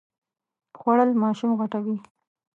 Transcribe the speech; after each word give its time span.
خوړل 0.79 1.09
ماشوم 1.21 1.51
غټوي 1.59 1.95